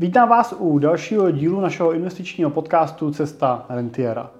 [0.00, 4.30] Vítám vás u dalšího dílu našeho investičního podcastu Cesta Rentiera.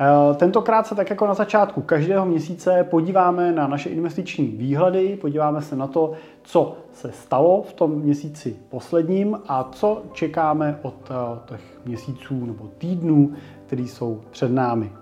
[0.00, 5.62] Eh, tentokrát se tak jako na začátku každého měsíce podíváme na naše investiční výhledy, podíváme
[5.62, 11.38] se na to, co se stalo v tom měsíci posledním a co čekáme od eh,
[11.46, 13.32] těch měsíců nebo týdnů,
[13.66, 14.92] které jsou před námi.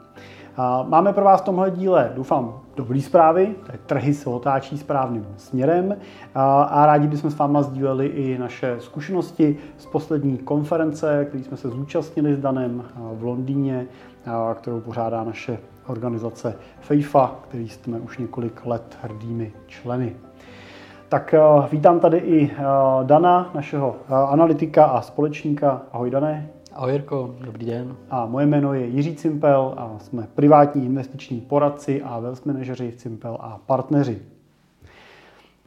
[0.89, 3.55] Máme pro vás v tomhle díle, doufám, dobrý zprávy,
[3.87, 5.97] trhy se otáčí správným směrem
[6.35, 11.69] a rádi bychom s váma sdíleli i naše zkušenosti z poslední konference, který jsme se
[11.69, 13.87] zúčastnili s Danem v Londýně,
[14.55, 20.17] kterou pořádá naše organizace FIFA, který jsme už několik let hrdými členy.
[21.09, 21.35] Tak
[21.73, 22.51] vítám tady i
[23.03, 25.83] Dana, našeho analytika a společníka.
[25.93, 26.54] Ahoj Dané.
[26.75, 27.97] Ahoj Jirko, dobrý den.
[28.11, 32.97] A moje jméno je Jiří Cimpel a jsme privátní investiční poradci a wealth manažeři v
[32.97, 34.23] Cimpel a partneři.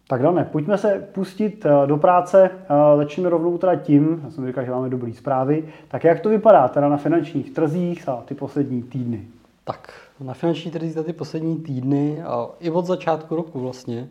[0.08, 2.52] Tak dáme, pojďme se pustit eh, do práce.
[2.54, 5.64] Eh, začneme rovnou teda tím, já jsem říkal, že máme dobré zprávy.
[5.88, 9.28] Tak jak to vypadá teda na finančních trzích za ty poslední týdny?
[9.64, 14.08] Tak na finančních trzích za ty poslední týdny a i od začátku roku vlastně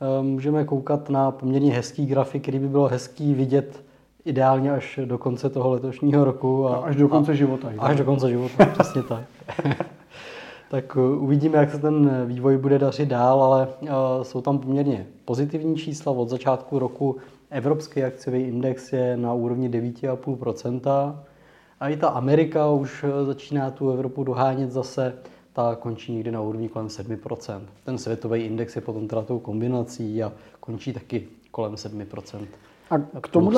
[0.00, 3.89] eh, můžeme koukat na poměrně hezký grafik, který by bylo hezký vidět
[4.24, 6.68] ideálně až do konce toho letošního roku.
[6.68, 7.72] A, až do konce a, života.
[7.78, 9.24] Až do konce života, přesně tak.
[10.70, 13.88] tak uh, uvidíme, jak se ten vývoj bude dařit dál, ale uh,
[14.22, 16.12] jsou tam poměrně pozitivní čísla.
[16.12, 17.16] Od začátku roku
[17.50, 21.14] evropský akciový index je na úrovni 9,5%.
[21.80, 25.14] A i ta Amerika už uh, začíná tu Evropu dohánět zase,
[25.52, 27.60] ta končí někdy na úrovni kolem 7%.
[27.84, 32.46] Ten světový index je potom teda tou kombinací a končí taky kolem 7%.
[32.90, 33.50] A k tomu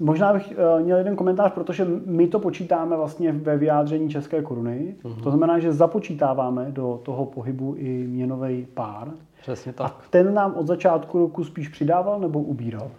[0.00, 4.96] možná bych uh, měl jeden komentář, protože my to počítáme vlastně ve vyjádření české koruny.
[5.02, 5.22] Uh-huh.
[5.22, 9.10] To znamená, že započítáváme do toho pohybu i měnový pár.
[9.42, 9.92] Přesně tak.
[9.92, 12.90] A ten nám od začátku roku spíš přidával nebo ubíral?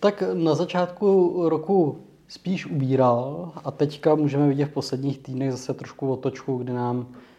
[0.00, 1.96] Tak na začátku roku
[2.28, 7.35] spíš ubíral a teďka můžeme vidět v posledních týdnech zase trošku otočku, kdy nám Eh,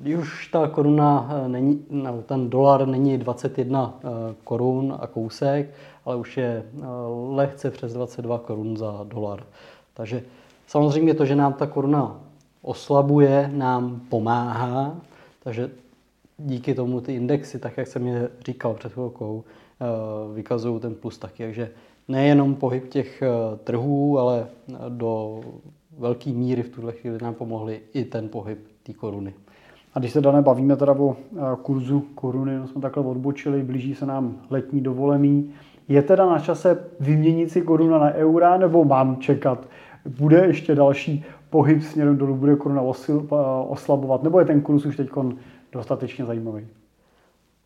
[0.00, 4.08] když už ta koruna eh, není, no, ten dolar není 21 eh,
[4.44, 5.74] korun a kousek,
[6.04, 6.64] ale už je
[7.30, 9.42] lehce přes 22 korun za dolar.
[9.94, 10.22] Takže
[10.66, 12.20] samozřejmě to, že nám ta koruna
[12.62, 14.96] oslabuje, nám pomáhá,
[15.42, 15.70] takže
[16.38, 19.44] díky tomu ty indexy, tak jak jsem je říkal před chvilkou,
[20.34, 21.42] vykazují ten plus taky.
[21.42, 21.70] Takže
[22.08, 23.22] nejenom pohyb těch
[23.64, 24.46] trhů, ale
[24.88, 25.40] do
[25.98, 28.58] velké míry v tuhle chvíli nám pomohly i ten pohyb
[28.92, 29.34] té koruny.
[29.94, 33.94] A když se dané bavíme teda o eh, kurzu koruny, no jsme takhle odbočili, blíží
[33.94, 35.50] se nám letní dovolený.
[35.88, 39.66] Je teda na čase vyměnit si koruna na eura, nebo mám čekat?
[40.18, 43.36] Bude ještě další pohyb směrem dolů, bude koruna osil, eh,
[43.68, 45.10] oslabovat, nebo je ten kurz už teď
[45.72, 46.66] dostatečně zajímavý?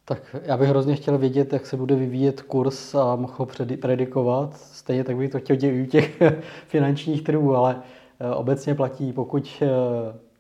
[0.05, 3.47] Tak já bych hrozně chtěl vědět, jak se bude vyvíjet kurz a mohl ho
[3.81, 4.57] predikovat.
[4.57, 6.23] Stejně tak bych to chtěl dělat u těch
[6.67, 7.77] finančních trhů, ale
[8.21, 9.63] eh, obecně platí, pokud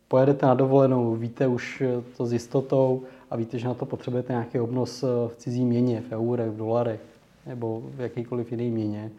[0.08, 1.82] pojedete na dovolenou, víte už
[2.16, 6.12] to s jistotou a víte, že na to potřebujete nějaký obnos v cizí měně, v
[6.12, 7.00] eurech, v dolarech
[7.46, 9.10] nebo v jakýkoliv jiný měně,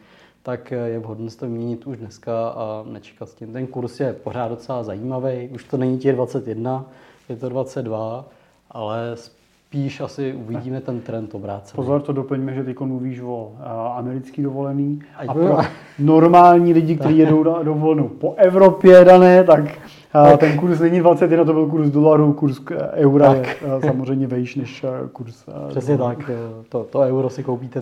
[0.44, 3.54] tak je vhodné to měnit už dneska a nečekat s tím.
[3.54, 6.86] Ten kurz je pořád docela zajímavý, už to není těch 21,
[7.30, 8.26] je to 22,
[8.72, 11.76] ale spíš asi uvidíme ten trend obrácený.
[11.76, 13.52] Pozor, to doplňme, že teď mluvíš o
[13.96, 15.58] americký dovolený a pro
[16.00, 19.85] normální lidi, kteří jedou na dovolenou po Evropě dané, tak
[20.24, 20.40] tak.
[20.40, 22.62] Ten kurz není 21, to byl kurz dolaru, kurz
[22.92, 23.38] eura tak.
[23.38, 26.18] je eh, samozřejmě vejš než eh, kurz eh, Přesně dolaru.
[26.18, 26.32] tak,
[26.70, 27.82] to, to euro si koupíte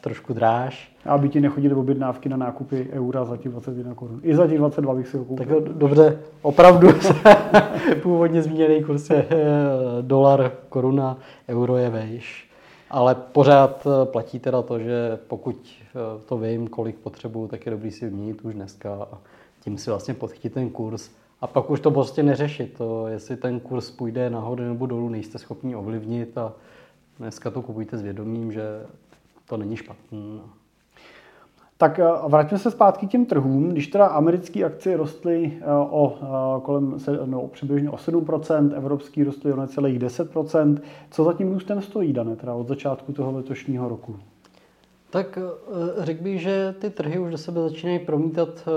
[0.00, 0.92] trošku dráž.
[1.04, 4.20] Aby ti nechodili objednávky na nákupy eura za těch 21 korun.
[4.22, 5.46] I za těch 22 bych si ho koupil.
[5.46, 6.88] Tak dobře, opravdu
[8.02, 9.26] původně zmíněný kurz je
[10.00, 12.50] dolar, koruna, euro je vejš.
[12.90, 15.56] Ale pořád platí teda to, že pokud
[16.26, 19.18] to vím, kolik potřebuju, tak je dobrý si vyměnit už dneska a
[19.60, 21.10] tím si vlastně podchytit ten kurz
[21.46, 22.74] a pak už to prostě neřešit.
[22.78, 26.52] To, jestli ten kurz půjde nahoru nebo dolů, nejste schopni ovlivnit a
[27.18, 28.62] dneska to kupujte s vědomím, že
[29.48, 30.18] to není špatné.
[31.76, 33.68] Tak eh, vraťme se zpátky k těm trhům.
[33.68, 39.52] Když teda americké akcie rostly eh, o eh, kolem no, přibližně o 7%, evropský rostly
[39.52, 40.78] o necelých 10%,
[41.10, 44.16] co za tím růstem stojí, Dané, teda od začátku toho letošního roku?
[45.10, 45.38] Tak
[45.98, 48.68] řekl bych, že ty trhy už do sebe začínají promítat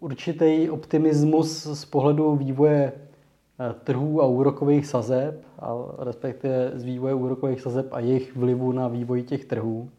[0.00, 7.60] určitý optimismus z pohledu vývoje eh, trhů a úrokových sazeb, a respektive z vývoje úrokových
[7.60, 9.90] sazeb a jejich vlivu na vývoj těch trhů.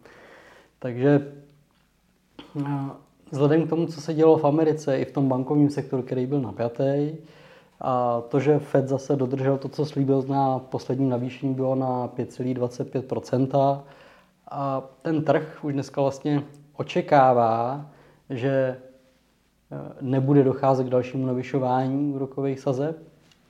[0.79, 1.31] Takže
[2.59, 2.63] eh,
[3.31, 6.41] vzhledem k tomu, co se dělo v Americe i v tom bankovním sektoru, který byl
[6.41, 7.11] napjatý,
[7.81, 13.83] a to, že Fed zase dodržel to, co slíbil na posledním navýšení, bylo na 5,25
[14.51, 16.43] A ten trh už dneska vlastně
[16.77, 17.85] očekává,
[18.29, 18.77] že
[20.01, 22.97] nebude docházet k dalšímu navyšování úrokových sazeb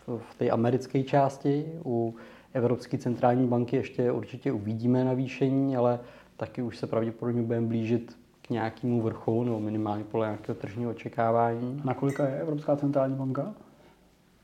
[0.07, 1.65] v té americké části.
[1.85, 2.15] U
[2.53, 5.99] Evropské centrální banky ještě určitě uvidíme navýšení, ale
[6.37, 11.81] taky už se pravděpodobně budeme blížit k nějakému vrcholu nebo minimálně podle nějakého tržního očekávání.
[11.83, 13.53] Na kolika je Evropská centrální banka?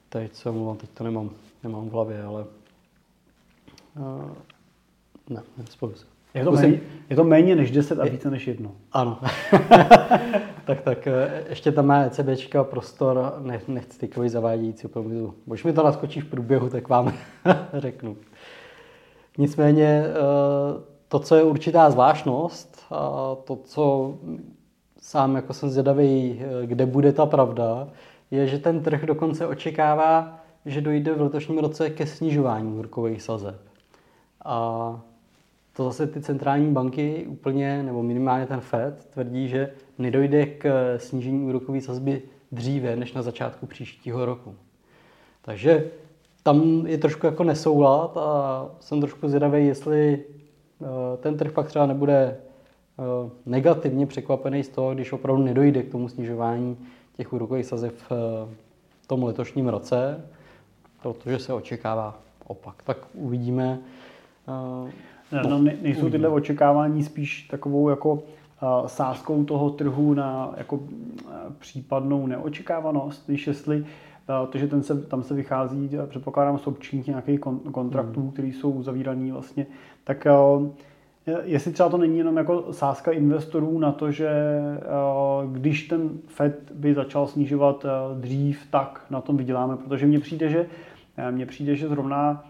[0.09, 1.29] Teď se omlouvám, teď to nemám,
[1.63, 2.45] nemám v hlavě, ale
[3.99, 4.31] uh,
[5.29, 6.05] ne, nespomínám se.
[6.33, 6.79] Je to, méně,
[7.09, 8.71] je to méně než 10 a více než jedno.
[8.91, 9.19] Ano.
[10.67, 15.33] tak, tak eh, ještě tam má ECBčka prostor, ne, nechci takový zavádějící opravdu.
[15.45, 17.13] Když mi to naskočí v průběhu, tak vám
[17.73, 18.17] řeknu.
[19.37, 20.13] Nicméně eh,
[21.07, 24.13] to, co je určitá zvláštnost, a to, co
[24.99, 27.87] sám jako jsem zvědavý, eh, kde bude ta pravda,
[28.31, 33.61] je, že ten trh dokonce očekává, že dojde v letošním roce ke snižování úrokových sazeb.
[34.45, 34.99] A
[35.77, 41.45] to zase ty centrální banky úplně, nebo minimálně ten Fed, tvrdí, že nedojde k snížení
[41.45, 42.21] úrokové sazby
[42.51, 44.55] dříve než na začátku příštího roku.
[45.41, 45.91] Takže
[46.43, 50.23] tam je trošku jako nesoulad a jsem trošku zvědavý, jestli
[50.81, 55.91] eh, ten trh pak třeba nebude eh, negativně překvapený z toho, když opravdu nedojde k
[55.91, 56.77] tomu snižování
[57.13, 58.55] těch úrokových sazeb v eh,
[59.07, 60.25] tom letošním roce,
[61.01, 62.83] protože se očekává opak.
[62.83, 63.79] Tak uvidíme.
[65.49, 68.19] No, nejsou tyhle očekávání spíš takovou jako uh,
[68.87, 70.89] sázkou toho trhu na jako uh,
[71.59, 73.85] případnou neočekávanost, když jestli
[74.49, 78.31] to, že ten se, tam se vychází, předpokládám, z občních nějakých kon, kontraktů, hmm.
[78.31, 79.65] které jsou uzavírané vlastně,
[80.03, 80.27] tak
[81.43, 84.29] jestli třeba to není jenom jako sázka investorů na to, že
[85.51, 87.85] když ten FED by začal snižovat
[88.19, 90.65] dřív, tak na tom vyděláme, protože mně přijde, že
[91.31, 92.45] mně přijde, že zrovna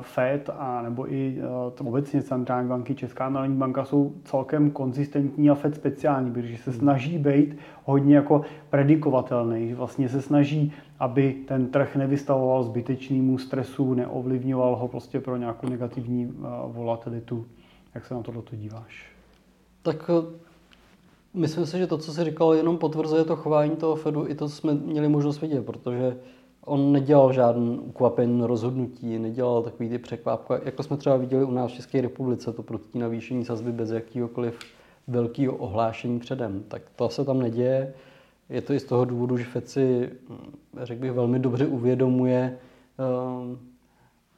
[0.00, 1.38] FED a nebo i
[1.74, 6.72] to obecně centrální banky, Česká národní banka jsou celkem konzistentní a FED speciální, protože se
[6.72, 13.94] snaží být hodně jako predikovatelný, že vlastně se snaží, aby ten trh nevystavoval zbytečnému stresu,
[13.94, 16.34] neovlivňoval ho prostě pro nějakou negativní
[16.66, 17.46] volatilitu.
[17.94, 19.12] Jak se na tohle díváš?
[19.82, 20.38] Tak e,
[21.34, 24.48] myslím si, že to, co jsi říkal, jenom potvrzuje to chování toho Fedu, i to
[24.48, 26.16] jsme měli možnost vidět, protože
[26.64, 31.70] on nedělal žádný ukvapený rozhodnutí, nedělal takový ty překvápka, jako jsme třeba viděli u nás
[31.70, 34.58] v České republice, to proti navýšení sazby bez jakýhokoliv
[35.08, 36.64] velkého ohlášení předem.
[36.68, 37.94] Tak to se tam neděje.
[38.48, 40.10] Je to i z toho důvodu, že FED si,
[40.82, 42.58] řekl bych, velmi dobře uvědomuje
[42.98, 43.56] uh,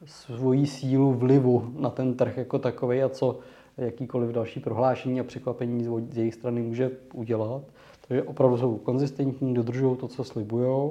[0.05, 3.39] svoji sílu vlivu na ten trh jako takový a co
[3.77, 7.61] jakýkoliv další prohlášení a překvapení z jejich strany může udělat.
[8.07, 10.89] Takže opravdu jsou konzistentní, dodržují to, co slibují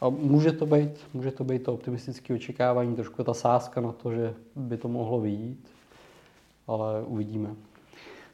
[0.00, 4.12] a může to být, může to být to optimistické očekávání, trošku ta sázka na to,
[4.12, 5.68] že by to mohlo vyjít,
[6.66, 7.48] ale uvidíme.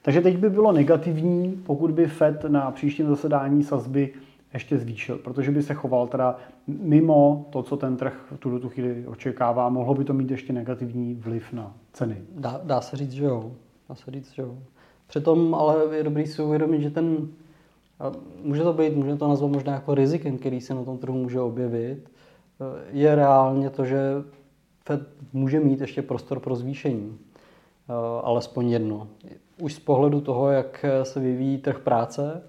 [0.02, 4.14] Takže teď by bylo negativní, pokud by Fed na příštím zasedání sazby
[4.55, 9.06] ještě zvýšil, protože by se choval teda mimo to, co ten trh v tuto chvíli
[9.06, 12.17] očekává, mohlo by to mít ještě negativní vliv na ceny.
[12.31, 13.52] Dá, dá se říct, že jo.
[13.88, 14.58] Dá se říct, že jo.
[15.06, 17.28] Přitom ale je dobrý si uvědomit, že ten
[18.00, 18.12] a
[18.43, 21.41] může to být, může to nazvat možná jako rizikem, který se na tom trhu může
[21.41, 22.11] objevit,
[22.91, 23.99] je reálně to, že
[24.87, 25.00] Fed
[25.32, 27.19] může mít ještě prostor pro zvýšení.
[28.23, 29.08] Alespoň jedno.
[29.62, 32.43] Už z pohledu toho, jak se vyvíjí trh práce,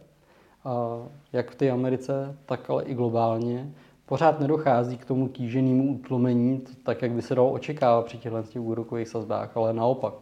[1.34, 3.74] jak v té Americe, tak ale i globálně,
[4.06, 8.62] pořád nedochází k tomu kýženému utlomení, tak jak by se dalo očekávat při těchto těch
[8.62, 10.14] úrokových sazbách, ale naopak.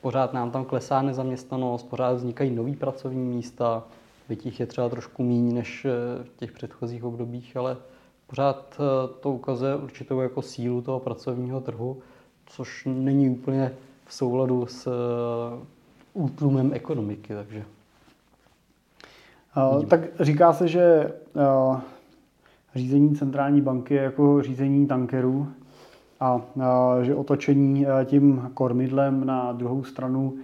[0.00, 3.84] Pořád nám tam klesá nezaměstnanost, pořád vznikají nové pracovní místa,
[4.28, 7.76] byť jich je třeba trošku méně než eh, v těch předchozích obdobích, ale
[8.26, 11.98] pořád eh, to ukazuje určitou jako sílu toho pracovního trhu,
[12.46, 13.72] což není úplně
[14.06, 15.64] v souladu s eh,
[16.12, 17.64] útlumem ekonomiky, takže...
[19.72, 21.12] Uh, tak říká se, že
[22.74, 25.48] řízení centrální banky je jako řízení tankerů
[26.20, 26.40] a
[27.02, 30.34] že otočení tím kormidlem na druhou stranu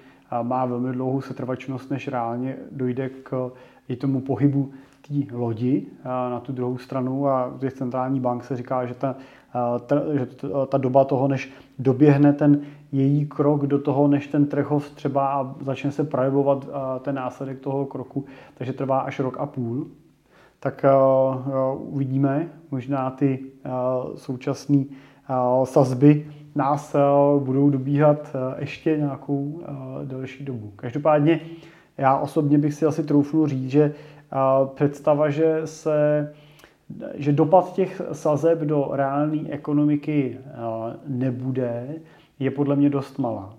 [0.42, 3.50] má velmi dlouhou setrvačnost, než reálně dojde k
[3.88, 4.70] i tomu pohybu
[5.08, 9.16] té lodi na tu druhou stranu a těch centrální bank se říká, že ta,
[9.86, 10.28] ta, že
[10.68, 12.60] ta doba toho, než doběhne ten
[12.92, 16.68] její krok do toho, než ten trh třeba a začne se projevovat
[17.00, 19.86] ten následek toho kroku, takže trvá až rok a půl.
[20.60, 20.84] Tak
[21.76, 23.44] uvidíme, možná ty
[24.14, 24.84] současné
[25.64, 26.96] sazby nás
[27.38, 29.60] budou dobíhat ještě nějakou
[30.04, 30.72] delší dobu.
[30.76, 31.40] Každopádně
[31.98, 33.94] já osobně bych si asi troufnul říct, že
[34.74, 36.32] představa, že se
[37.14, 40.38] že dopad těch sazeb do reálné ekonomiky
[41.06, 41.88] nebude,
[42.38, 43.54] je podle mě dost malá.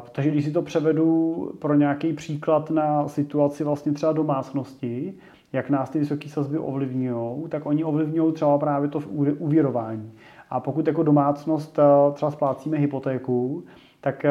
[0.00, 5.14] Protože když si to převedu pro nějaký příklad na situaci vlastně třeba domácnosti,
[5.52, 8.98] jak nás ty vysoké sazby ovlivňují, tak oni ovlivňují třeba právě to
[9.38, 10.12] uvěrování.
[10.52, 11.78] A pokud jako domácnost
[12.12, 13.64] třeba splácíme hypotéku,
[14.00, 14.26] tak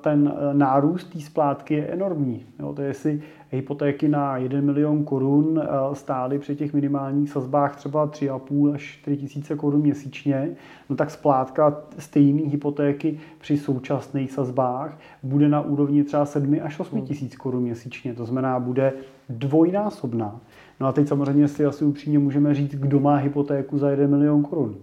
[0.00, 2.46] ten nárůst té splátky je enormní.
[2.58, 7.76] Jo, to je, jestli hypotéky na 1 milion korun eh, stály při těch minimálních sazbách
[7.76, 10.50] třeba 3,5 až 4 tisíce korun měsíčně,
[10.90, 16.98] no tak splátka stejné hypotéky při současných sazbách bude na úrovni třeba 7 až 8
[16.98, 17.06] hmm.
[17.06, 18.14] tisíc korun měsíčně.
[18.14, 18.92] To znamená, bude
[19.28, 20.40] dvojnásobná.
[20.80, 24.42] No a teď samozřejmě si asi upřímně můžeme říct, kdo má hypotéku za 1 milion
[24.42, 24.74] korun.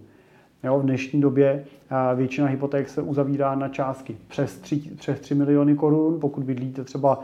[0.64, 1.64] Jo, v dnešní době
[2.14, 6.20] většina hypoték se uzavírá na částky přes 3, přes 3 miliony korun.
[6.20, 7.20] Pokud bydlíte třeba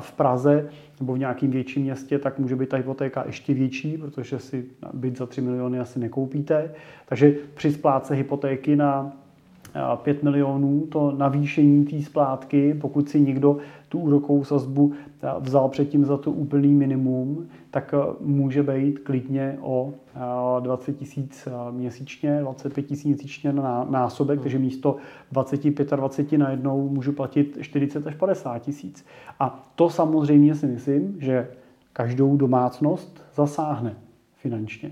[0.00, 0.68] v Praze
[1.00, 5.18] nebo v nějakém větším městě, tak může být ta hypotéka ještě větší, protože si byt
[5.18, 6.70] za 3 miliony asi nekoupíte.
[7.06, 9.12] Takže při splátce hypotéky na
[9.96, 13.58] 5 milionů, to navýšení té splátky, pokud si někdo
[13.94, 14.92] tu úrokovou sazbu
[15.40, 19.92] vzal předtím za to úplný minimum, tak může být klidně o
[20.60, 24.96] 20 tisíc měsíčně, 25 tisíc měsíčně na násobek, takže místo
[25.32, 29.06] 25 a 20 najednou můžu platit 40 až 50 tisíc.
[29.40, 31.48] A to samozřejmě si myslím, že
[31.92, 33.96] každou domácnost zasáhne
[34.36, 34.90] finančně.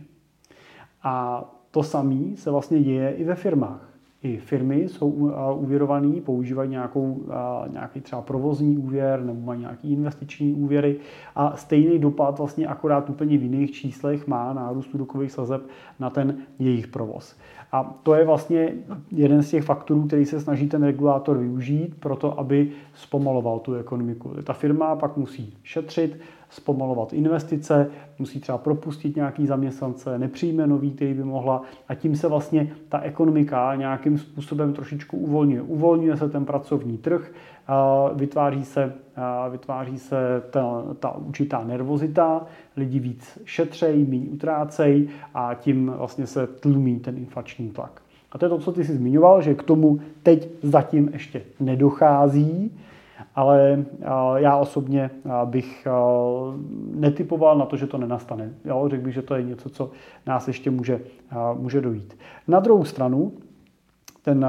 [1.02, 3.91] A to samé se vlastně děje i ve firmách
[4.22, 5.10] i firmy jsou
[5.56, 7.24] úvěrované, používají nějakou,
[7.72, 10.96] nějaký třeba provozní úvěr nebo mají nějaký investiční úvěry
[11.34, 15.62] a stejný dopad vlastně akorát úplně v jiných číslech má nárůst úrokových sazeb
[16.00, 17.36] na ten jejich provoz.
[17.72, 18.72] A to je vlastně
[19.10, 23.74] jeden z těch faktorů, který se snaží ten regulátor využít pro to, aby zpomaloval tu
[23.74, 24.30] ekonomiku.
[24.44, 31.14] Ta firma pak musí šetřit, zpomalovat investice, musí třeba propustit nějaký zaměstnance, nepřijme nový, který
[31.14, 35.62] by mohla a tím se vlastně ta ekonomika nějakým způsobem trošičku uvolňuje.
[35.62, 37.32] Uvolňuje se ten pracovní trh,
[38.14, 38.94] vytváří se,
[39.50, 46.46] vytváří se ta, ta určitá nervozita, lidi víc šetřejí, méně utrácejí a tím vlastně se
[46.46, 48.02] tlumí ten inflační tlak.
[48.32, 52.78] A to je to, co ty jsi zmiňoval, že k tomu teď zatím ještě nedochází,
[53.34, 53.84] ale
[54.36, 55.10] já osobně
[55.44, 55.88] bych
[56.94, 58.50] netypoval na to, že to nenastane.
[58.64, 59.90] Jo, řekl bych, že to je něco, co
[60.26, 61.00] nás ještě může,
[61.54, 62.18] může dojít.
[62.48, 63.32] Na druhou stranu,
[64.22, 64.46] ten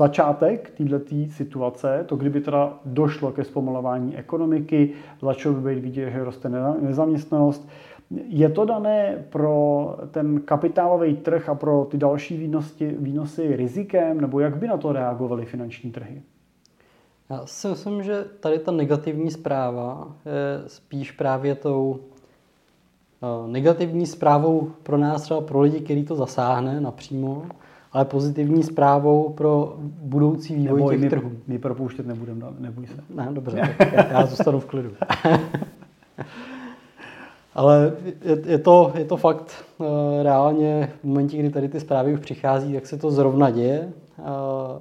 [0.00, 0.98] začátek této
[1.30, 4.92] situace, to kdyby teda došlo ke zpomalování ekonomiky,
[5.22, 6.48] začalo by být vidět, že roste
[6.80, 7.68] nezaměstnanost,
[8.10, 14.40] je to dané pro ten kapitálový trh a pro ty další výnosy, výnosy rizikem, nebo
[14.40, 16.22] jak by na to reagovaly finanční trhy?
[17.30, 24.70] Já si myslím, že tady ta negativní zpráva je spíš právě tou eh, negativní zprávou
[24.82, 27.46] pro nás, třeba pro lidi, který to zasáhne napřímo,
[27.92, 31.32] ale pozitivní zprávou pro budoucí vývoj Neboj, těch my, trhů.
[31.46, 33.04] My propouštět nebudeme, neboj se.
[33.14, 34.90] Ne, dobře, tak já, já zůstanu v klidu.
[37.54, 37.92] ale
[38.24, 42.20] je, je, to, je to fakt eh, reálně v momentě, kdy tady ty zprávy už
[42.20, 43.92] přichází, tak se to zrovna děje.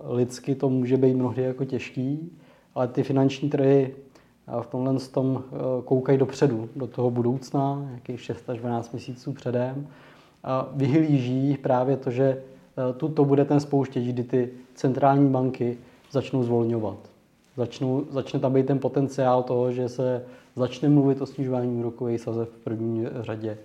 [0.09, 2.31] Lidsky to může být mnohdy jako těžký,
[2.75, 3.95] ale ty finanční trhy
[4.61, 9.87] v tomhle tom eh, koukají dopředu, do toho budoucna, nějakých 6 až 12 měsíců předem.
[10.43, 12.41] A vyhlíží právě to, že
[12.89, 15.77] eh, tu to bude ten spouštěč, kdy ty centrální banky
[16.11, 16.97] začnou zvolňovat.
[17.57, 20.23] Začnou, začne tam být ten potenciál toho, že se
[20.55, 23.57] začne mluvit o snižování úrokových sazeb v první řadě.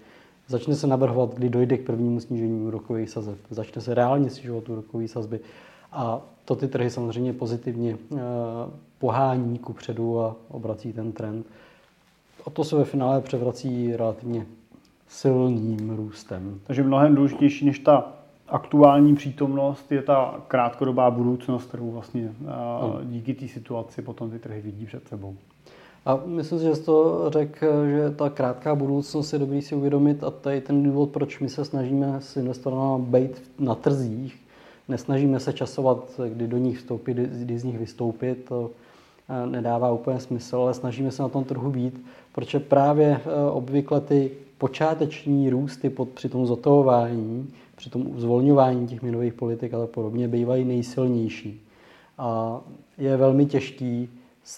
[0.48, 3.38] Začne se navrhovat, kdy dojde k prvnímu snížení úrokových sazeb.
[3.50, 5.40] Začne se reálně snižovat úrokové sazby.
[5.92, 8.18] A to ty trhy samozřejmě pozitivně eh,
[8.98, 11.46] pohání ku předu a obrací ten trend.
[12.46, 14.46] A to se ve finále převrací relativně
[15.08, 16.60] silným růstem.
[16.66, 18.12] Takže mnohem důležitější než ta
[18.48, 22.98] aktuální přítomnost je ta krátkodobá budoucnost, kterou vlastně no.
[23.02, 25.36] díky té situaci potom ty trhy vidí před sebou.
[26.06, 30.24] A myslím si, že jsi to řekl, že ta krátká budoucnost je dobrý si uvědomit
[30.24, 34.40] a to je ten důvod, proč my se snažíme s investorem být na trzích.
[34.88, 38.44] Nesnažíme se časovat, kdy do nich vstoupit, kdy z nich vystoupit.
[38.44, 38.70] To
[39.46, 44.30] nedává úplně smysl, ale snažíme se na tom trhu být, protože právě e, obvykle ty
[44.58, 50.64] počáteční růsty pod, při tom zotavování, při tom zvolňování těch měnových politik a podobně bývají
[50.64, 51.60] nejsilnější.
[52.18, 52.60] A
[52.98, 54.08] je velmi těžký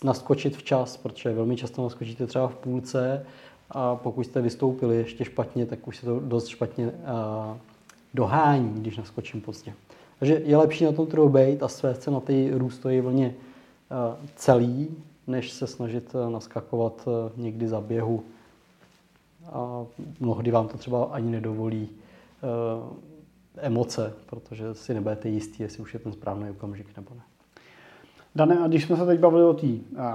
[0.04, 3.26] naskočit včas, protože velmi často naskočíte třeba v půlce
[3.70, 6.92] a pokud jste vystoupili ještě špatně, tak už se to dost špatně
[8.14, 9.72] dohání, když naskočím pozdě.
[10.18, 13.34] Takže je lepší na tom trhu být a svést se na té růstové vlně
[13.90, 14.88] Eh, celý,
[15.26, 18.22] než se snažit naskakovat někdy za běhu.
[19.52, 19.86] A
[20.20, 21.88] mnohdy vám to třeba ani nedovolí
[23.56, 27.22] emoce, protože si nebudete jistí, jestli už je ten správný okamžik nebo ne.
[28.36, 29.66] Dane, a když jsme se teď bavili o té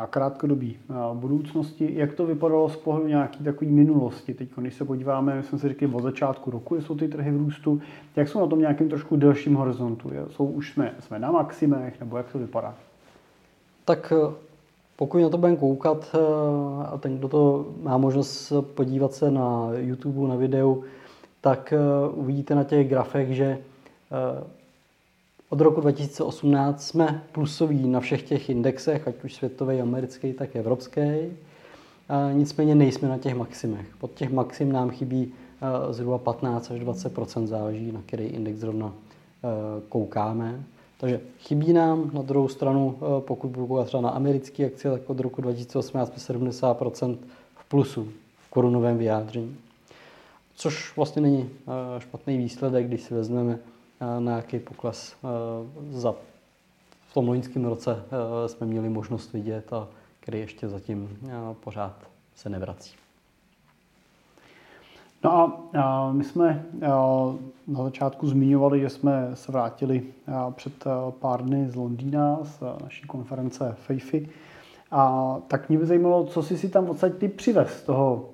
[0.09, 0.67] krátkodobé
[1.13, 4.33] budoucnosti, jak to vypadalo z pohledu nějaký takový minulosti?
[4.33, 7.37] Teď, když se podíváme, my jsme si řekli od začátku roku, jsou ty trhy v
[7.37, 7.81] růstu,
[8.15, 10.11] jak jsou na tom nějakým trošku delším horizontu?
[10.29, 12.75] Jsou už jsme, jsme na maximech, nebo jak to vypadá?
[13.85, 14.33] Tak eh,
[14.95, 16.19] pokud na to budeme koukat eh,
[16.85, 20.83] a ten, kdo to má možnost podívat se na YouTube, na videu,
[21.41, 23.57] tak eh, uvidíte na těch grafech, že
[25.49, 31.01] od roku 2018 jsme plusoví na všech těch indexech, ať už světový, americký, tak evropský.
[32.33, 33.85] Nicméně nejsme na těch maximech.
[33.99, 35.33] Pod těch maxim nám chybí
[35.91, 38.93] zhruba 15 až 20% záleží na který index zrovna
[39.89, 40.63] koukáme.
[40.97, 45.19] Takže chybí nám na druhou stranu, pokud budu koukat třeba na americké akcie, tak od
[45.19, 47.17] roku 2018 jsme 70%
[47.55, 48.07] v plusu
[48.47, 49.57] v korunovém vyjádření.
[50.61, 51.49] Což vlastně není
[51.99, 53.59] špatný výsledek, když si vezmeme
[54.19, 55.15] na jaký pokles
[55.89, 56.15] za
[57.07, 58.03] v tom loňském roce
[58.47, 59.87] jsme měli možnost vidět a
[60.19, 61.19] který ještě zatím
[61.63, 61.95] pořád
[62.35, 62.95] se nevrací.
[65.23, 66.65] No a, my jsme
[67.67, 70.03] na začátku zmiňovali, že jsme se vrátili
[70.51, 70.83] před
[71.19, 74.29] pár dny z Londýna z naší konference FAFI.
[74.91, 78.29] A tak mě by zajímalo, co jsi si tam odsaď ty přivez z toho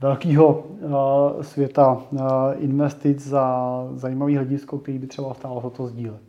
[0.00, 0.64] velkého
[1.40, 2.02] světa
[2.58, 6.22] investic za zajímavý hledisko, který by třeba stálo za to sdílet.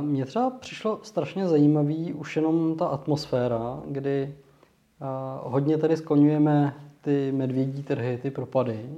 [0.00, 4.34] Mně třeba přišlo strašně zajímavý už jenom ta atmosféra, kdy
[5.42, 8.90] hodně tady skloňujeme ty medvědí trhy, ty propady.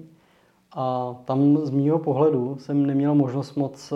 [0.76, 3.92] A tam z mýho pohledu jsem neměl možnost moc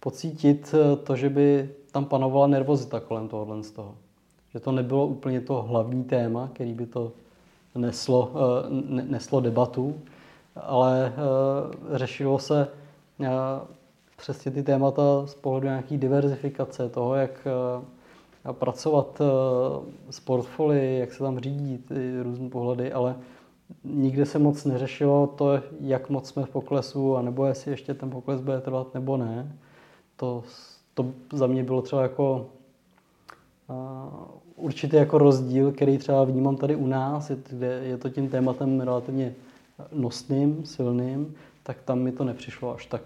[0.00, 0.74] pocítit
[1.04, 3.94] to, že by tam panovala nervozita kolem tohohle z toho.
[4.52, 7.12] Že to nebylo úplně to hlavní téma, který by to
[7.74, 10.00] neslo, eh, neslo debatu,
[10.56, 12.68] ale eh, řešilo se
[13.20, 13.28] eh,
[14.16, 17.48] přesně ty témata z pohledu nějaký diverzifikace, toho, jak
[18.52, 19.20] pracovat
[20.10, 23.16] s portfolii, jak se tam řídí ty různé pohledy, ale
[23.84, 28.40] nikde se moc neřešilo to, jak moc jsme v poklesu, anebo jestli ještě ten pokles
[28.40, 29.56] bude trvat nebo ne.
[30.16, 30.42] To,
[30.94, 32.46] to za mě bylo třeba jako
[34.62, 39.34] určitý jako rozdíl, který třeba vnímám tady u nás, kde je to tím tématem relativně
[39.92, 43.02] nosným, silným, tak tam mi to nepřišlo až tak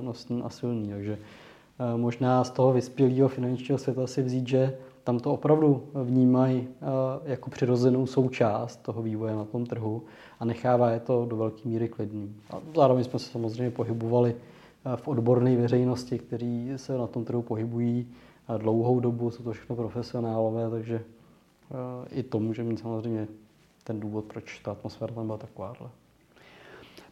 [0.00, 0.88] nosný a silný.
[0.88, 6.68] Takže eh, možná z toho vyspělého finančního světa si vzít, že tam to opravdu vnímají
[6.68, 6.84] eh,
[7.24, 10.02] jako přirozenou součást toho vývoje na tom trhu
[10.40, 12.34] a nechává je to do velké míry klidný.
[12.50, 17.42] A zároveň jsme se samozřejmě pohybovali eh, v odborné veřejnosti, kteří se na tom trhu
[17.42, 18.06] pohybují
[18.58, 23.28] dlouhou dobu, jsou to všechno profesionálové, takže eh, i to může mít samozřejmě
[23.84, 25.88] ten důvod, proč ta atmosféra tam byla takováhle.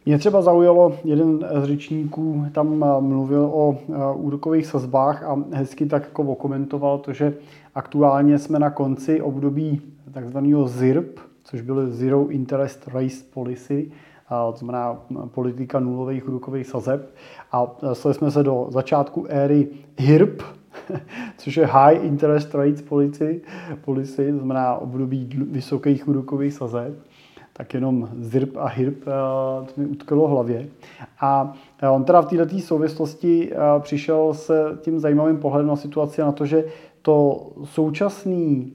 [0.07, 5.87] Mě třeba zaujalo, jeden z řečníků tam eh, mluvil o eh, úrokových sazbách a hezky
[5.87, 7.35] tak jako okomentoval to, že
[7.75, 13.91] aktuálně jsme na konci období takzvaného ZIRP, což byl Zero Interest Rate Policy,
[14.29, 17.15] to znamená politika nulových úrokových sazeb.
[17.53, 19.69] A dostali jsme se do začátku éry
[19.99, 20.43] HIRP,
[21.39, 23.41] což je High Interest Rates Policy,
[23.85, 26.95] policy to znamená období vysokých úrokových sazeb,
[27.57, 30.69] tak jenom ZIRP a HIRP eh, to mi utkalo hlavě.
[31.21, 36.21] A eh, on teda v této souvislosti eh, přišel se tím zajímavým pohledem na situaci
[36.21, 36.65] na to, že
[37.03, 38.73] to současný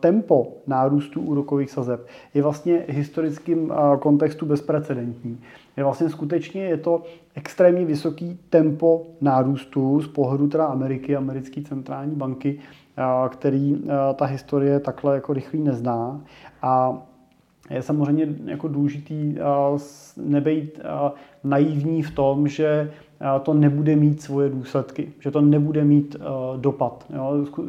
[0.00, 5.40] tempo nárůstu úrokových sazeb je vlastně historickým kontextu bezprecedentní.
[5.76, 7.02] Je vlastně skutečně je to
[7.34, 12.58] extrémně vysoký tempo nárůstu z pohledu teda Ameriky, americké centrální banky,
[13.28, 13.82] který
[14.14, 16.20] ta historie takhle jako rychlý nezná.
[16.62, 17.02] A
[17.70, 19.36] je samozřejmě jako důležitý
[20.16, 20.80] nebejt
[21.44, 22.90] naivní v tom, že
[23.42, 26.16] to nebude mít svoje důsledky, že to nebude mít
[26.56, 27.06] dopad.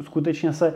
[0.00, 0.74] Skutečně se,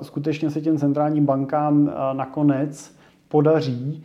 [0.00, 2.96] skutečně se těm centrálním bankám nakonec
[3.28, 4.04] podaří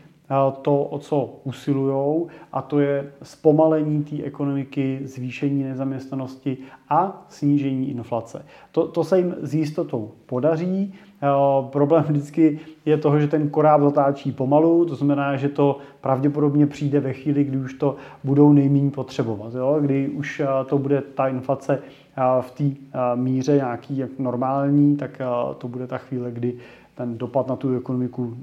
[0.61, 6.57] to, o co usilují, a to je zpomalení té ekonomiky, zvýšení nezaměstnanosti
[6.89, 8.45] a snížení inflace.
[8.71, 10.93] To, to se jim s jistotou podaří.
[11.71, 16.99] Problém vždycky je toho, že ten koráb zatáčí pomalu, to znamená, že to pravděpodobně přijde
[16.99, 19.53] ve chvíli, kdy už to budou nejméně potřebovat.
[19.53, 19.77] Jo?
[19.81, 21.79] Kdy už to bude ta inflace
[22.41, 22.63] v té
[23.15, 25.21] míře nějaký jak normální, tak
[25.57, 26.55] to bude ta chvíle, kdy
[26.95, 28.37] ten dopad na tu ekonomiku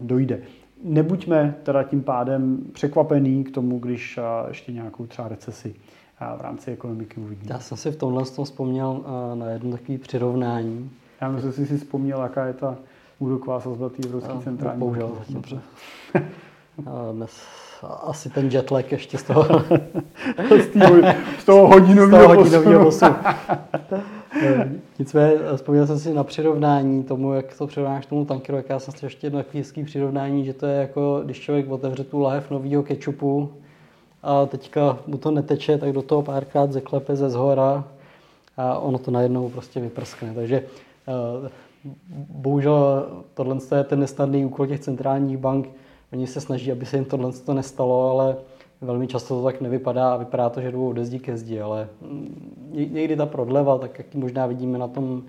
[0.00, 0.40] dojde
[0.82, 5.74] nebuďme teda tím pádem překvapený k tomu, když ještě nějakou třeba recesi
[6.36, 7.54] v rámci ekonomiky uvidíme.
[7.54, 10.90] Já jsem si v tomhle tom vzpomněl na jedno takové přirovnání.
[11.20, 12.76] Já myslím, že jsi si vzpomněl, jaká je ta
[13.18, 15.60] úroková sazba té Evropské no, centrální Bohužel, dobře.
[17.12, 17.40] Dnes
[17.88, 19.44] asi ten jetlag ještě z toho,
[21.38, 23.06] z, toho hodinového hodinového posu.
[24.98, 28.92] Nicméně vzpomněl jsem si na přirovnání tomu, jak to přirovnáš tomu tankeru, jak já jsem
[28.92, 32.82] slyšel ještě jedno takový přirovnání, že to je jako, když člověk otevře tu lahev nového
[32.82, 33.52] kečupu
[34.22, 37.84] a teďka mu to neteče, tak do toho párkrát zeklepe ze zhora
[38.56, 40.34] a ono to najednou prostě vyprskne.
[40.34, 40.62] Takže
[42.30, 45.68] bohužel tohle je ten nesnadný úkol těch centrálních bank.
[46.12, 48.36] Oni se snaží, aby se jim tohle nestalo, ale
[48.80, 51.88] velmi často to tak nevypadá a vypadá to, že jdou ode zdi ke zdi, ale
[52.00, 55.22] mm, někdy ta prodleva, tak jak možná vidíme na tom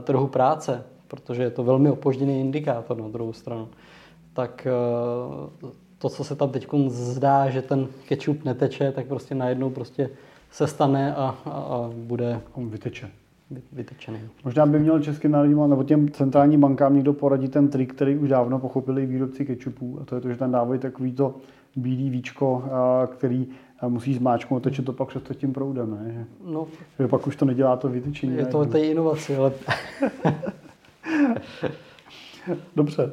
[0.00, 3.68] trhu práce, protože je to velmi opožděný indikátor na druhou stranu,
[4.32, 4.66] tak
[5.98, 10.10] to, co se tam teď zdá, že ten ketchup neteče, tak prostě najednou prostě
[10.50, 12.40] se stane a, a, a bude...
[12.54, 13.10] On vyteče
[13.72, 14.18] vytečený.
[14.44, 18.28] Možná by měl Český národní nebo těm centrálním bankám někdo poradit ten trik, který už
[18.28, 19.98] dávno pochopili výrobci kečupů.
[20.00, 21.34] A to je to, že tam dávají takový to
[21.76, 22.64] bílý víčko,
[23.06, 23.48] který
[23.88, 26.26] musí zmáčknout, teče to pak přes to tím proudem, ne?
[26.44, 26.66] No.
[26.98, 28.36] Že pak už to nedělá to vytečení.
[28.36, 29.52] Je to té inovace, ale...
[32.76, 33.12] Dobře.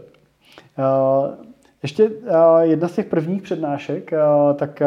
[1.84, 2.12] Ještě
[2.62, 4.12] jedna z těch prvních přednášek
[4.56, 4.82] tak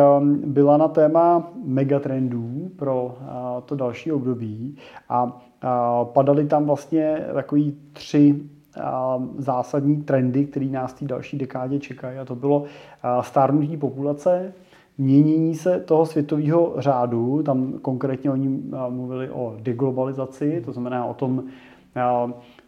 [0.44, 3.18] byla na téma megatrendů pro
[3.64, 4.76] to další období
[5.08, 5.40] a
[6.04, 8.40] padaly tam vlastně takový tři
[9.38, 12.18] zásadní trendy, které nás v té další dekádě čekají.
[12.18, 12.64] A to bylo
[13.20, 14.52] stárnutí populace,
[14.98, 21.44] měnění se toho světového řádu, tam konkrétně oni mluvili o deglobalizaci, to znamená o tom,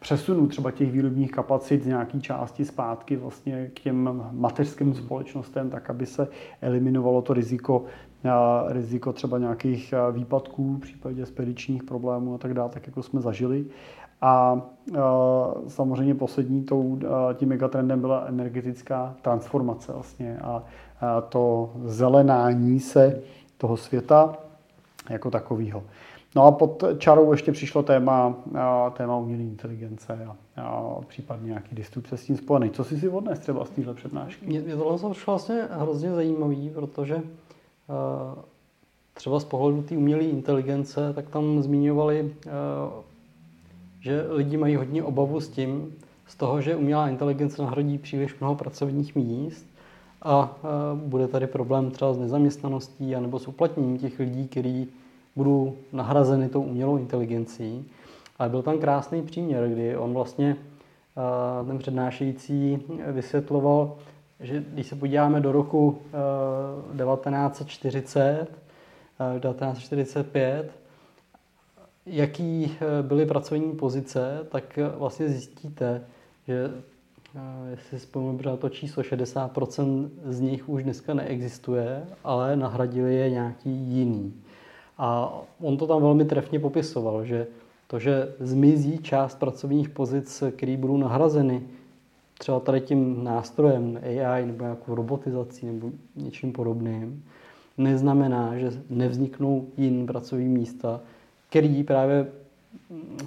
[0.07, 5.91] přesunu třeba těch výrobních kapacit z nějaké části zpátky vlastně k těm mateřským společnostem, tak
[5.91, 6.29] aby se
[6.61, 7.85] eliminovalo to riziko,
[8.69, 13.67] riziko třeba nějakých výpadků případě spedičních problémů a tak dále, tak jako jsme zažili.
[14.21, 14.63] A
[15.69, 16.99] samozřejmě poslední tou,
[17.35, 20.63] tím megatrendem byla energetická transformace vlastně a
[21.29, 23.21] to zelenání se
[23.59, 24.37] toho světa
[25.11, 25.83] jako takového.
[26.37, 28.35] No a pod čarou ještě přišlo téma,
[28.97, 32.71] téma umělé inteligence a, a případně nějaký disrupce s tím spojený.
[32.71, 34.47] Co jsi si odnes třeba z téhle přednášky?
[34.47, 37.23] Mě, mě tohle přišlo vlastně hrozně zajímavý, protože
[39.15, 42.35] třeba z pohledu té umělé inteligence, tak tam zmiňovali,
[44.01, 45.95] že lidi mají hodně obavu s tím,
[46.27, 49.67] z toho, že umělá inteligence nahradí příliš mnoho pracovních míst
[50.23, 50.57] a
[50.95, 54.89] bude tady problém třeba s nezaměstnaností anebo s uplatněním těch lidí, kteří
[55.37, 57.91] budou nahrazeny tou umělou inteligencí.
[58.39, 63.97] Ale byl tam krásný příměr, kdy on vlastně, eh, ten přednášející vysvětloval,
[64.41, 65.99] že když se podíváme do roku
[66.97, 68.49] 1940,
[69.37, 70.71] eh, 1945, eh,
[72.07, 76.05] jaký byly pracovní pozice, tak vlastně zjistíte,
[76.49, 76.71] že
[77.71, 83.71] jestli vzpomínám pořád to číslo, 60% z nich už dneska neexistuje, ale nahradili je nějaký
[83.71, 84.35] jiný.
[84.99, 87.47] A on to tam velmi trefně popisoval, že
[87.87, 91.63] to, že zmizí část pracovních pozic, které budou nahrazeny
[92.39, 97.25] třeba tady tím nástrojem AI nebo nějakou robotizací nebo něčím podobným,
[97.79, 101.01] neznamená, že nevzniknou jiné pracovní místa,
[101.49, 102.27] které právě
[102.91, 103.19] mm,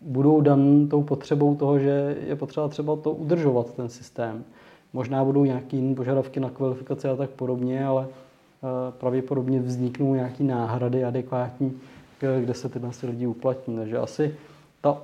[0.00, 4.44] budou dan tou potřebou toho, že je potřeba třeba to udržovat, ten systém.
[4.92, 8.25] Možná budou nějaké jiné požadavky na kvalifikaci a tak podobně, ale Eh,
[8.90, 11.78] pravděpodobně vzniknou nějaké náhrady adekvátní,
[12.40, 13.76] kde se tyhle lidi uplatní.
[13.76, 14.34] Takže asi
[14.80, 15.02] ta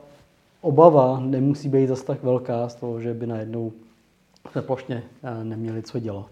[0.60, 3.72] obava nemusí být zase tak velká z toho, že by najednou
[4.52, 6.30] se plošně eh, neměli co dělat.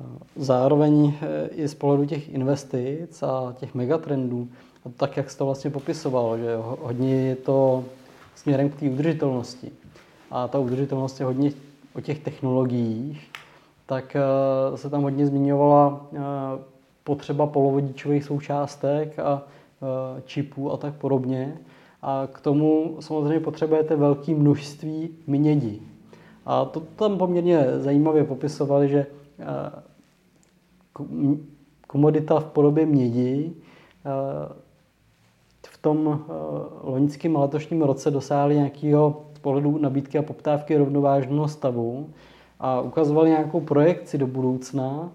[0.00, 0.04] Eh,
[0.36, 1.14] zároveň
[1.50, 4.48] i z pohledu těch investic a těch megatrendů,
[4.96, 7.84] tak jak jsi to vlastně popisoval, že hodně je to
[8.34, 9.70] směrem k té udržitelnosti.
[10.30, 11.52] A ta udržitelnost je hodně
[11.94, 13.30] o těch technologiích,
[13.86, 16.18] tak eh, se tam hodně zmiňovala eh,
[17.04, 21.58] potřeba polovodičových součástek a eh, čipů a tak podobně.
[22.02, 25.82] A k tomu samozřejmě potřebujete velké množství mědi.
[26.46, 29.06] A to tam poměrně zajímavě popisovali, že
[31.86, 33.54] komodita v podobě mědi
[35.66, 36.24] v tom
[36.82, 42.08] loňském a letošním roce dosáhly nějakého z pohledu nabídky a poptávky rovnovážného stavu
[42.64, 45.12] a ukazovali nějakou projekci do budoucna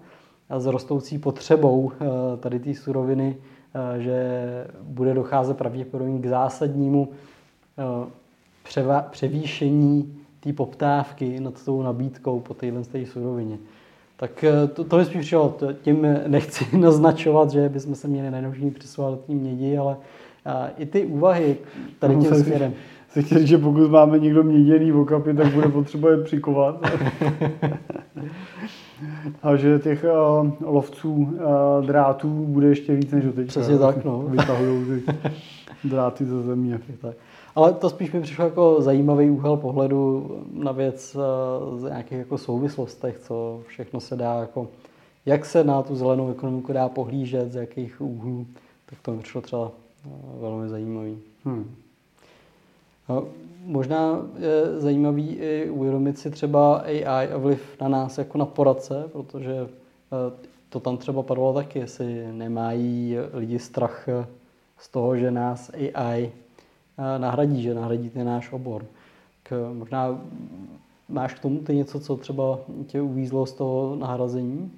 [0.50, 3.36] a s rostoucí potřebou eh, tady té suroviny,
[3.74, 4.44] eh, že
[4.82, 7.08] bude docházet pravděpodobně k zásadnímu
[7.78, 13.58] eh, převýšení té poptávky nad tou nabídkou po téhle surovině.
[14.16, 19.20] Tak to, to mi spíš přišlo, tím nechci naznačovat, že bychom se měli nejnožní přesouvat
[19.26, 19.96] tím mědi, ale
[20.78, 21.56] i ty úvahy
[21.98, 22.72] tady tím směrem
[23.10, 26.80] se chtěl, že pokud máme někdo měděný okapy, tak bude potřeba je přikovat.
[29.42, 33.46] A že těch uh, lovců uh, drátů bude ještě víc než teď.
[33.46, 34.22] Přesně tak, no.
[34.28, 35.02] Vytahují ty
[35.84, 36.80] dráty ze země.
[37.00, 37.16] Tak.
[37.54, 41.16] Ale to spíš mi přišlo jako zajímavý úhel pohledu na věc
[41.76, 44.68] z nějakých jako souvislostech, co všechno se dá jako,
[45.26, 48.46] jak se na tu zelenou ekonomiku dá pohlížet, z jakých úhlů,
[48.86, 49.70] tak to mi přišlo třeba
[50.40, 51.18] velmi zajímavý.
[51.44, 51.74] Hmm.
[53.10, 53.24] No,
[53.64, 59.04] možná je zajímavý i uvědomit si třeba AI a vliv na nás jako na poradce,
[59.12, 64.08] protože eh, to tam třeba padlo taky, jestli nemají lidi strach
[64.78, 66.32] z toho, že nás AI
[66.98, 68.84] eh, nahradí, že nahradí ten náš obor.
[69.42, 70.20] K, možná
[71.08, 74.72] máš k tomu ty něco, co třeba tě uvízlo z toho nahrazení?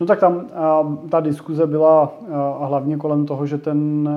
[0.00, 2.12] No tak tam eh, ta diskuze byla
[2.60, 4.08] hlavně kolem toho, že ten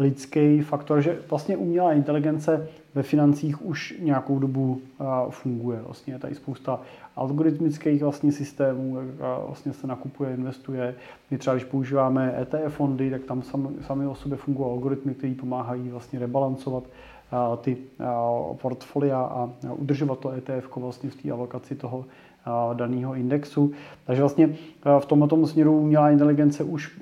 [0.00, 4.80] lidský faktor, že vlastně umělá inteligence ve financích už nějakou dobu
[5.30, 5.80] funguje.
[5.82, 6.80] Vlastně je tady spousta
[7.16, 8.98] algoritmických vlastně systémů,
[9.46, 10.94] vlastně se nakupuje, investuje.
[11.30, 13.42] My třeba, když používáme ETF fondy, tak tam
[13.80, 16.84] sami, o sobě fungují algoritmy, které pomáhají vlastně rebalancovat
[17.60, 17.76] ty
[18.62, 22.04] portfolia a udržovat to ETF vlastně v té alokaci toho
[22.74, 23.72] daného indexu.
[24.04, 24.50] Takže vlastně
[24.98, 27.00] v tomto směru umělá inteligence už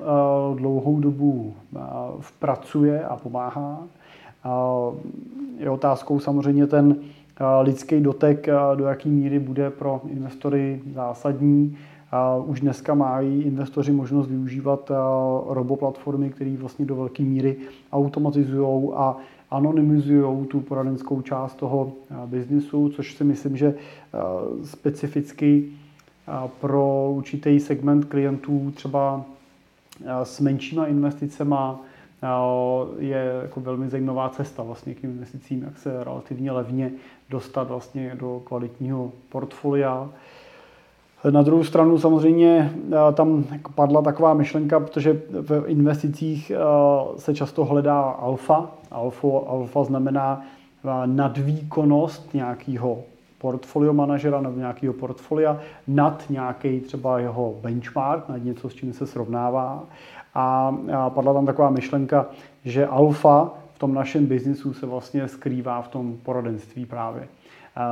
[0.55, 1.55] dlouhou dobu
[2.39, 3.83] pracuje a pomáhá.
[5.59, 6.97] Je otázkou samozřejmě ten
[7.63, 11.77] lidský dotek, do jaké míry bude pro investory zásadní.
[12.45, 14.91] Už dneska mají investoři možnost využívat
[15.49, 17.57] roboplatformy, které vlastně do velké míry
[17.93, 19.17] automatizují a
[19.51, 21.93] anonymizují tu poradenskou část toho
[22.27, 23.75] biznisu, což si myslím, že
[24.65, 25.65] specificky
[26.61, 29.25] pro určitý segment klientů třeba
[30.23, 31.81] s menšíma investicema
[32.99, 36.93] je jako velmi zajímavá cesta vlastně k investicím, jak se relativně levně
[37.31, 40.11] dostat vlastně do kvalitního portfolia.
[41.31, 42.73] Na druhou stranu samozřejmě
[43.15, 46.53] tam jako padla taková myšlenka, protože v investicích
[47.17, 48.71] se často hledá alfa.
[48.91, 50.43] Alfa, alfa znamená
[51.07, 52.99] nadvýkonnost nějakého
[53.39, 59.07] portfolio manažera nebo nějakého portfolia nad nějaký třeba jeho benchmark, nad něco, s čím se
[59.07, 59.83] srovnává.
[60.35, 60.77] A
[61.09, 62.27] padla tam taková myšlenka,
[62.65, 67.29] že alfa v tom našem biznisu se vlastně skrývá v tom poradenství právě.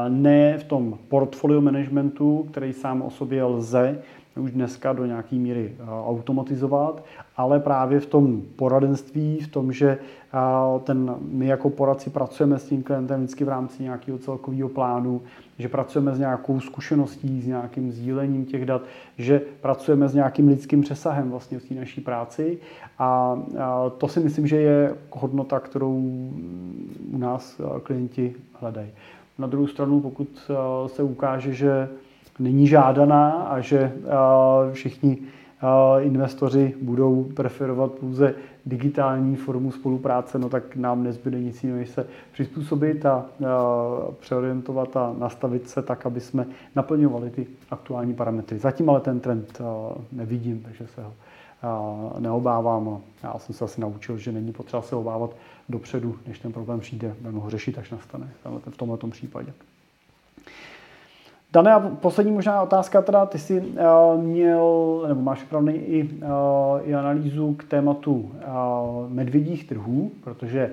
[0.09, 3.99] Ne v tom portfolio managementu, který sám o sobě lze
[4.41, 5.73] už dneska do nějaké míry
[6.07, 7.05] automatizovat,
[7.37, 9.99] ale právě v tom poradenství, v tom, že
[10.85, 15.23] ten, my jako poradci pracujeme s tím klientem vždycky v rámci nějakého celkového plánu,
[15.59, 18.83] že pracujeme s nějakou zkušeností, s nějakým sdílením těch dat,
[19.19, 22.59] že pracujeme s nějakým lidským přesahem vlastně v té naší práci
[22.99, 23.41] a
[23.99, 25.93] to si myslím, že je hodnota, kterou
[27.13, 28.89] u nás klienti hledají.
[29.39, 30.51] Na druhou stranu, pokud
[30.87, 31.89] se ukáže, že
[32.39, 33.93] není žádaná a že
[34.73, 35.19] všichni
[36.01, 38.35] investoři budou preferovat pouze
[38.67, 43.25] digitální formu spolupráce, no tak nám nezbyde nic jiného, než se přizpůsobit a
[44.21, 48.59] přeorientovat a nastavit se tak, aby jsme naplňovali ty aktuální parametry.
[48.59, 49.61] Zatím ale ten trend
[50.13, 51.13] nevidím, takže se ho
[52.19, 53.01] neobávám.
[53.23, 55.37] Já jsem se asi naučil, že není potřeba se obávat
[55.69, 58.31] dopředu, než ten problém přijde, budeme ho řešit, až nastane
[58.71, 59.53] v tomto případě.
[61.53, 66.21] Dané a poslední možná otázka, teda ty jsi uh, měl, nebo máš připravený i, uh,
[66.85, 70.71] i analýzu k tématu uh, medvědích trhů, protože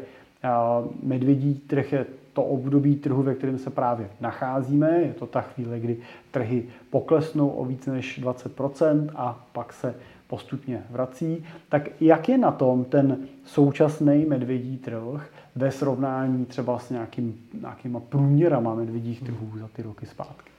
[1.03, 4.89] medvědí trh je to období trhu, ve kterém se právě nacházíme.
[4.89, 5.97] Je to ta chvíle, kdy
[6.31, 9.95] trhy poklesnou o více než 20% a pak se
[10.27, 11.45] postupně vrací.
[11.69, 17.99] Tak jak je na tom ten současný medvědí trh ve srovnání třeba s nějakým, nějakýma
[17.99, 20.52] průměrama medvědích trhů za ty roky zpátky?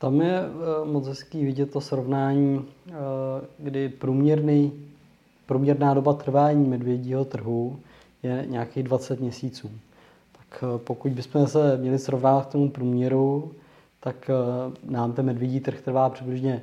[0.00, 2.92] Tam je eh, moc hezký vidět to srovnání, eh,
[3.58, 4.72] kdy průměrný,
[5.46, 7.78] průměrná doba trvání medvědího trhu
[8.22, 9.70] je nějakých 20 měsíců.
[10.32, 13.52] Tak eh, pokud bychom se měli srovnávat k tomu průměru,
[14.00, 14.30] tak
[14.84, 16.62] nám ten medvědí trh trvá přibližně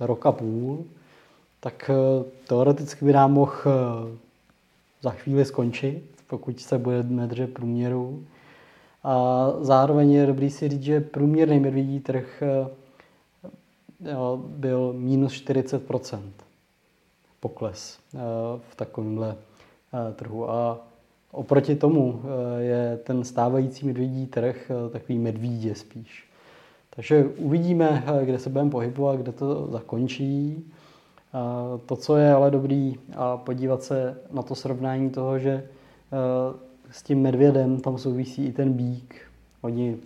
[0.00, 0.84] rok a půl,
[1.60, 1.90] tak
[2.48, 3.52] teoreticky by nám mohl
[5.02, 8.24] za chvíli skončit, pokud se budeme držet průměru.
[9.08, 12.68] A zároveň je dobrý si říct, že průměrný medvědí trh eh,
[14.46, 16.20] byl minus 40%
[17.40, 18.18] pokles eh,
[18.70, 20.50] v takovémhle eh, trhu.
[20.50, 20.78] A
[21.30, 22.22] oproti tomu
[22.58, 26.28] je ten stávající medvědí trh takový medvídě spíš.
[26.90, 30.64] Takže uvidíme, kde se budeme pohybovat, kde to zakončí.
[31.86, 35.68] To, co je ale dobrý, a podívat se na to srovnání toho, že
[36.90, 39.20] s tím medvědem tam souvisí i ten bík.
[39.60, 39.96] Oni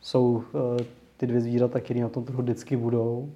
[0.00, 0.42] jsou
[0.80, 0.84] eh,
[1.16, 3.32] ty dvě zvířata, které na tom trhu vždycky budou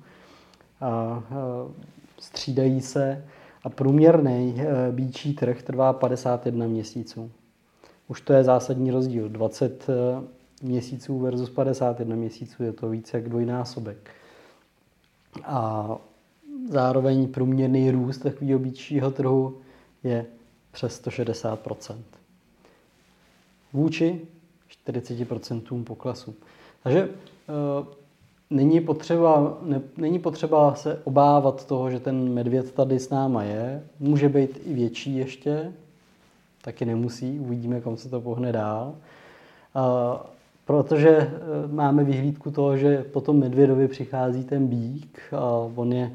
[0.81, 1.73] a eh,
[2.18, 3.25] střídají se
[3.64, 4.57] A průměrný
[4.90, 7.31] bíčí trh trvá 51 měsíců.
[8.09, 9.29] Už to je zásadní rozdíl.
[9.29, 9.87] 20
[10.62, 14.11] měsíců versus 51 měsíců je to více jak dvojnásobek.
[15.44, 15.88] A
[16.68, 19.59] zároveň průměrný růst takového bíčího trhu
[20.03, 20.27] je
[20.73, 21.61] přes 160
[23.74, 24.20] Vůči
[24.87, 26.34] 40% poklesu.
[26.82, 27.08] Takže e,
[28.50, 33.84] není potřeba, ne, není potřeba se obávat toho, že ten medvěd tady s náma je.
[34.00, 35.72] Může být i větší ještě,
[36.62, 38.94] taky nemusí, uvidíme, kam se to pohne dál.
[38.94, 39.80] E,
[40.64, 41.30] protože e,
[41.72, 46.12] máme vyhlídku toho, že po tom medvědovi přichází ten bík a on je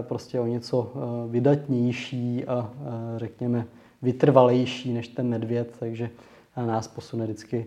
[0.00, 0.92] prostě o něco
[1.28, 2.70] vydatnější a
[3.16, 3.66] řekněme
[4.02, 6.10] vytrvalejší než ten medvěd, takže
[6.56, 7.66] nás posune vždycky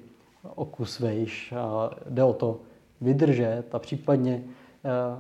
[0.56, 1.54] o kus vejš.
[1.58, 2.60] A jde o to
[3.02, 4.44] vydržet a případně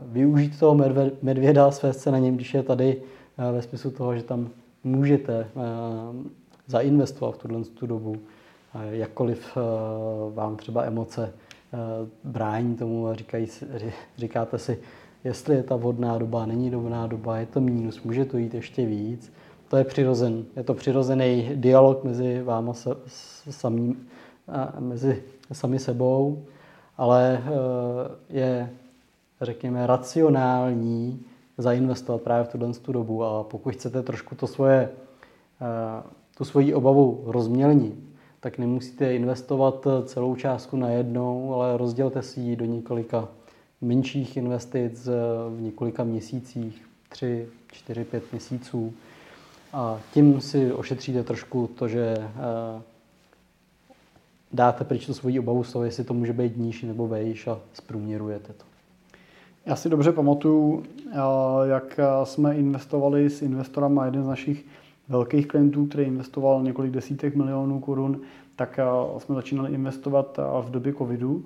[0.01, 0.75] využít toho
[1.21, 3.01] medvěda, svést se na něm, když je tady
[3.51, 4.49] ve smyslu toho, že tam
[4.84, 5.47] můžete
[6.67, 8.15] zainvestovat v tuhle tu dobu
[8.89, 9.58] jakkoliv
[10.34, 11.34] vám třeba emoce
[12.23, 13.47] brání tomu a říkají,
[14.17, 14.80] říkáte si,
[15.23, 18.86] jestli je ta vhodná doba, není dobrá doba, je to mínus, může to jít ještě
[18.86, 19.32] víc.
[19.67, 22.73] To je přirozen, je to přirozený dialog mezi váma
[23.49, 24.08] samým,
[24.80, 26.43] mezi sami sebou,
[26.97, 28.69] ale eh, je,
[29.41, 31.19] řekněme, racionální
[31.58, 34.89] zainvestovat právě v tuhle tu dobu a pokud chcete trošku to svoje,
[36.38, 37.95] tu svoji obavu rozmělnit,
[38.39, 43.27] tak nemusíte investovat celou částku najednou, ale rozdělte si ji do několika
[43.82, 45.08] menších investic
[45.49, 48.93] v několika měsících, 3, 4, 5 měsíců.
[49.73, 52.82] A tím si ošetříte trošku to, že eh,
[54.53, 57.60] dáte pryč tu svoji obavu z toho, jestli to může být níž nebo vejš a
[57.73, 58.65] zprůměrujete to.
[59.65, 61.17] Já si dobře pamatuju, eh,
[61.69, 64.65] jak jsme investovali s investorem a jeden z našich
[65.10, 68.21] velkých klientů, který investoval několik desítek milionů korun,
[68.58, 71.45] tak eh, jsme začínali investovat eh, v době covidu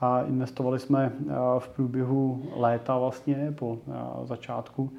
[0.00, 3.78] a investovali jsme eh, v průběhu léta vlastně po
[4.24, 4.90] začátku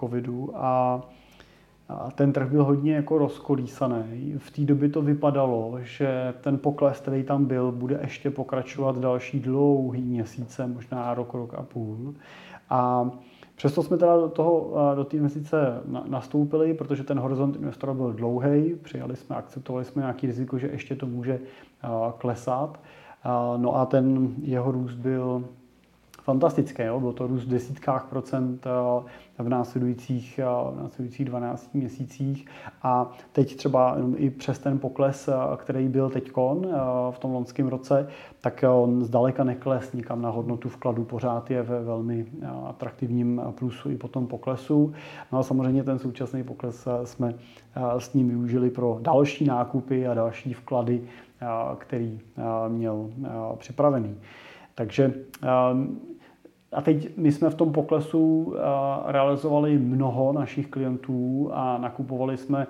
[0.00, 1.02] covidu a
[2.14, 4.34] ten trh byl hodně jako rozkolísaný.
[4.38, 9.40] V té době to vypadalo, že ten pokles, který tam byl, bude ještě pokračovat další
[9.40, 12.14] dlouhý měsíce, možná rok, rok a půl.
[12.70, 13.10] A
[13.56, 18.74] Přesto jsme teda do, toho, do té investice nastoupili, protože ten horizont investora byl dlouhý,
[18.82, 21.40] přijali jsme, akceptovali jsme nějaký riziko, že ještě to může
[22.18, 22.80] klesat.
[23.56, 25.44] No a ten jeho růst byl
[26.26, 26.86] fantastické.
[26.86, 27.00] Jo?
[27.00, 32.46] Bylo to růst v desítkách procent eh, v následujících, eh, v následujících 12 měsících.
[32.82, 36.32] A teď třeba i přes ten pokles, eh, který byl teď
[37.10, 38.08] v tom loňském roce,
[38.40, 42.26] tak on zdaleka nekles nikam na hodnotu vkladu, pořád je ve velmi
[42.66, 44.92] atraktivním plusu i po tom poklesu.
[45.32, 47.34] No a samozřejmě ten současný pokles jsme
[47.98, 51.02] s ním využili pro další nákupy a další vklady,
[51.78, 52.20] který
[52.68, 53.10] měl
[53.58, 54.16] připravený.
[54.74, 55.14] Takže
[56.72, 58.54] a teď my jsme v tom poklesu
[59.06, 62.66] realizovali mnoho našich klientů a nakupovali jsme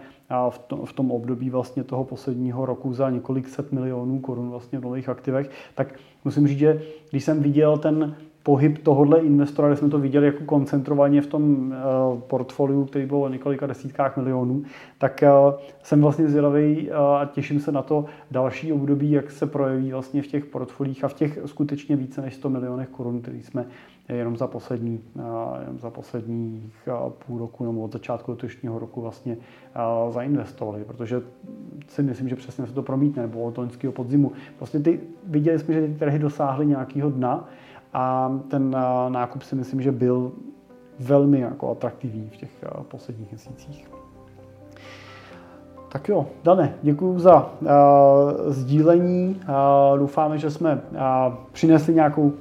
[0.51, 4.79] v tom, v tom období vlastně toho posledního roku za několik set milionů korun vlastně
[4.79, 9.77] v nových aktivech, tak musím říct, že když jsem viděl ten pohyb tohohle investora, kde
[9.77, 11.75] jsme to viděli jako koncentrovaně v tom
[12.27, 14.63] portfoliu, který byl o několika desítkách milionů,
[14.99, 15.25] tak
[15.83, 20.27] jsem vlastně zvědavý a těším se na to další období, jak se projeví vlastně v
[20.27, 23.67] těch portfolích a v těch skutečně více než 100 milionech korun, který jsme
[24.09, 25.01] jenom za poslední,
[25.61, 26.89] jenom za posledních
[27.27, 29.37] půl roku nebo od začátku letošního roku vlastně
[30.11, 31.23] zainvestovali, protože
[31.89, 34.33] si myslím, že přesně se to promítne, nebo od loňského podzimu.
[34.61, 37.49] Vlastně ty, viděli jsme, že ty trhy dosáhly nějakého dna
[37.97, 38.77] a ten
[39.09, 40.33] nákup si myslím, že byl
[41.01, 43.91] velmi jako atraktivní v těch posledních měsících.
[45.93, 47.69] Tak jo, Dane, děkuji za uh,
[48.47, 49.41] sdílení.
[49.49, 52.33] Uh, doufáme, že jsme uh, přinesli nějakou, uh,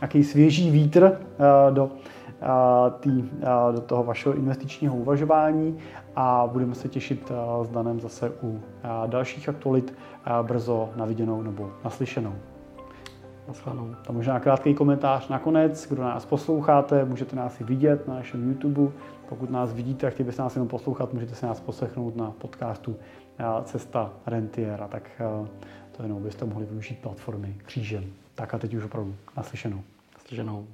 [0.00, 1.90] nějaký svěží vítr uh, do, uh,
[3.00, 5.78] tý, uh, do toho vašeho investičního uvažování
[6.16, 8.60] a budeme se těšit uh, s Danem zase u uh,
[9.06, 9.94] dalších aktualit
[10.40, 12.32] uh, brzo na viděnou nebo naslyšenou.
[13.48, 13.94] Naschledanou.
[14.06, 18.92] Tam možná krátký komentář nakonec, kdo nás posloucháte, můžete nás i vidět na našem YouTube.
[19.28, 22.96] Pokud nás vidíte a chtěli byste nás jenom poslouchat, můžete se nás poslechnout na podcastu
[23.38, 25.48] eh, Cesta Rentiera, tak eh,
[25.96, 28.04] to jenom byste mohli využít platformy křížem.
[28.34, 29.80] Tak a teď už opravdu naslyšenou.
[30.14, 30.64] Naslyšenou.